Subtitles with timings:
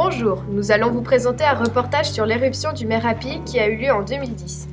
[0.00, 3.90] Bonjour, nous allons vous présenter un reportage sur l'éruption du Merapi qui a eu lieu
[3.90, 4.68] en 2010.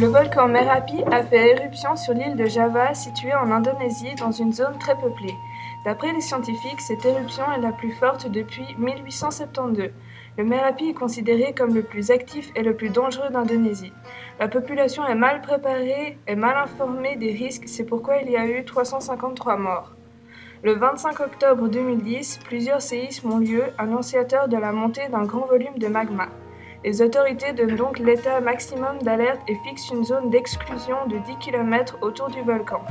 [0.00, 4.54] Le volcan Merapi a fait éruption sur l'île de Java située en Indonésie dans une
[4.54, 5.36] zone très peuplée.
[5.84, 9.90] D'après les scientifiques, cette éruption est la plus forte depuis 1872.
[10.36, 13.92] Le Merapi est considéré comme le plus actif et le plus dangereux d'Indonésie.
[14.40, 18.44] La population est mal préparée et mal informée des risques, c'est pourquoi il y a
[18.44, 19.94] eu 353 morts.
[20.64, 25.78] Le 25 octobre 2010, plusieurs séismes ont lieu, annonciateurs de la montée d'un grand volume
[25.78, 26.28] de magma.
[26.84, 31.98] Les autorités donnent donc l'état maximum d'alerte et fixent une zone d'exclusion de 10 km
[32.02, 32.82] autour du volcan.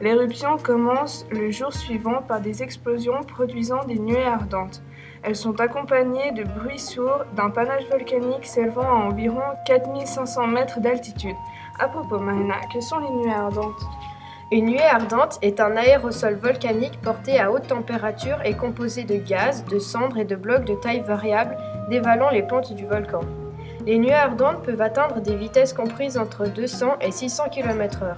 [0.00, 4.82] L'éruption commence le jour suivant par des explosions produisant des nuées ardentes.
[5.22, 11.36] Elles sont accompagnées de bruits sourds d'un panache volcanique s'élevant à environ 4500 mètres d'altitude.
[11.78, 13.82] À propos, Marina, que sont les nuées ardentes?
[14.52, 19.64] Une nuée ardente est un aérosol volcanique porté à haute température et composé de gaz,
[19.64, 21.56] de cendres et de blocs de taille variable
[21.90, 23.20] dévalant les pentes du volcan.
[23.84, 28.16] Les nuées ardentes peuvent atteindre des vitesses comprises entre 200 et 600 km/h.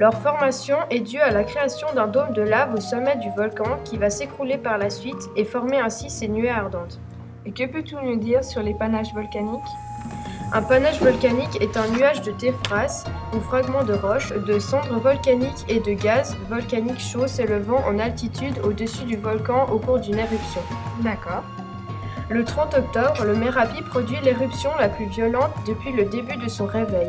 [0.00, 3.80] Leur formation est due à la création d'un dôme de lave au sommet du volcan
[3.84, 7.00] qui va s'écrouler par la suite et former ainsi ces nuées ardentes.
[7.44, 9.58] Et que peux-tu nous dire sur les panaches volcaniques?
[10.52, 15.64] Un panache volcanique est un nuage de téphras ou fragments de roches, de cendres volcaniques
[15.68, 20.62] et de gaz volcaniques chauds s'élevant en altitude au-dessus du volcan au cours d'une éruption.
[21.02, 21.42] D'accord.
[22.30, 26.66] Le 30 octobre, le Merapi produit l'éruption la plus violente depuis le début de son
[26.66, 27.08] réveil.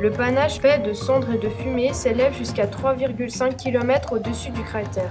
[0.00, 5.10] Le panache fait de cendres et de fumée s'élève jusqu'à 3,5 km au-dessus du cratère.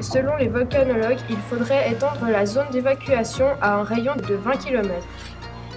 [0.00, 4.92] Selon les volcanologues, il faudrait étendre la zone d'évacuation à un rayon de 20 km.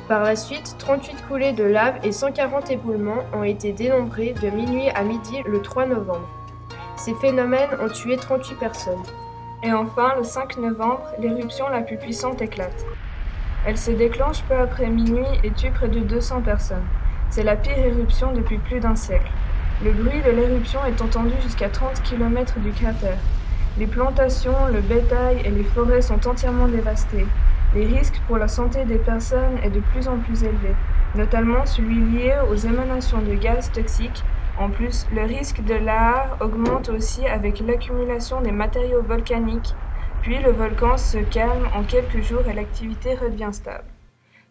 [0.08, 4.90] Par la suite, 38 coulées de lave et 140 éboulements ont été dénombrés de minuit
[4.90, 6.28] à midi le 3 novembre.
[6.98, 9.04] Ces phénomènes ont tué 38 personnes.
[9.64, 12.86] Et enfin, le 5 novembre, l'éruption la plus puissante éclate.
[13.66, 16.86] Elle se déclenche peu après minuit et tue près de 200 personnes.
[17.30, 19.32] C'est la pire éruption depuis plus d'un siècle.
[19.84, 23.20] Le bruit de l'éruption est entendu jusqu'à 30 km du cratère.
[23.78, 27.28] Les plantations, le bétail et les forêts sont entièrement dévastés.
[27.76, 30.74] Les risques pour la santé des personnes est de plus en plus élevé,
[31.14, 34.24] notamment celui lié aux émanations de gaz toxiques.
[34.58, 39.76] En plus, le risque de lahar augmente aussi avec l'accumulation des matériaux volcaniques.
[40.24, 43.86] Puis le volcan se calme en quelques jours et l'activité redevient stable.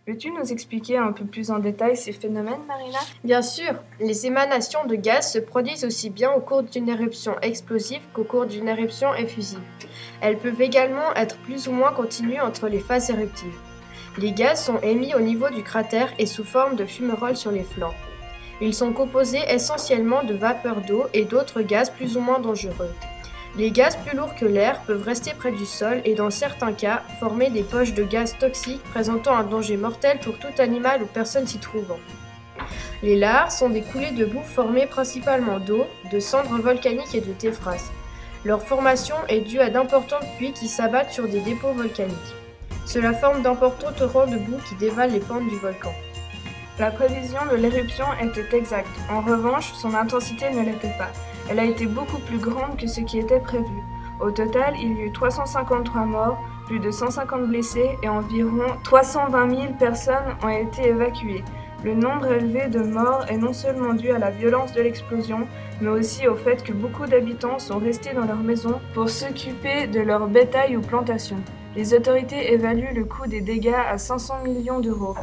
[0.08, 2.98] Peux-tu nous expliquer un peu plus en détail ces phénomènes, Marina?
[3.24, 8.00] Bien sûr, les émanations de gaz se produisent aussi bien au cours d'une éruption explosive
[8.14, 9.60] qu'au cours d'une éruption effusive.
[10.22, 13.58] Elles peuvent également être plus ou moins continues entre les phases éruptives.
[14.16, 17.64] Les gaz sont émis au niveau du cratère et sous forme de fumerolles sur les
[17.64, 17.92] flancs.
[18.62, 22.94] Ils sont composés essentiellement de vapeur d'eau et d'autres gaz plus ou moins dangereux.
[23.58, 27.02] Les gaz plus lourds que l'air peuvent rester près du sol et dans certains cas
[27.18, 31.44] former des poches de gaz toxiques présentant un danger mortel pour tout animal ou personne
[31.44, 31.98] s'y trouvant.
[33.02, 37.32] Les lares sont des coulées de boue formées principalement d'eau, de cendres volcaniques et de
[37.32, 37.90] téphras.
[38.44, 42.14] Leur formation est due à d'importantes pluies qui s'abattent sur des dépôts volcaniques.
[42.86, 45.92] Cela forme d'importants torrents de boue qui dévalent les pentes du volcan.
[46.78, 49.00] La prévision de l'éruption était exacte.
[49.10, 51.10] En revanche, son intensité ne l'était pas.
[51.50, 53.82] Elle a été beaucoup plus grande que ce qui était prévu.
[54.20, 59.72] Au total, il y eut 353 morts, plus de 150 blessés et environ 320 000
[59.76, 61.42] personnes ont été évacuées.
[61.82, 65.48] Le nombre élevé de morts est non seulement dû à la violence de l'explosion,
[65.80, 70.00] mais aussi au fait que beaucoup d'habitants sont restés dans leur maison pour s'occuper de
[70.00, 71.42] leur bétail ou plantations.
[71.76, 75.14] Les autorités évaluent le coût des dégâts à 500 millions d'euros.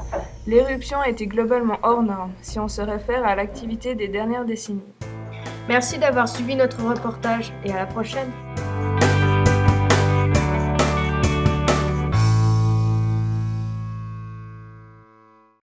[0.47, 4.93] L'éruption était globalement hors norme si on se réfère à l'activité des dernières décennies.
[5.67, 8.31] Merci d'avoir suivi notre reportage et à la prochaine.